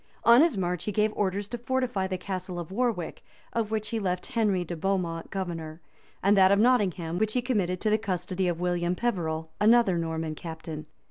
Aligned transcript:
On 0.23 0.41
his 0.41 0.57
march 0.57 0.85
he 0.85 0.91
gave 0.91 1.13
orders 1.13 1.47
to 1.49 1.59
fortify 1.59 2.07
the 2.07 2.17
castle 2.17 2.59
of 2.59 2.71
Warwick, 2.71 3.23
of 3.53 3.69
which 3.69 3.89
he 3.89 3.99
left 3.99 4.25
Henry 4.31 4.65
de 4.65 4.75
Beaumont 4.75 5.29
governor, 5.29 5.79
and 6.23 6.35
that 6.35 6.51
of 6.51 6.57
Nottingham, 6.57 7.19
which 7.19 7.33
he 7.33 7.41
committed 7.43 7.79
to 7.81 7.91
the 7.91 7.99
custody 7.99 8.47
of 8.47 8.59
William 8.59 8.95
Peverell, 8.95 9.51
another 9.59 9.99
Norman 9.99 10.33
captain. 10.33 10.87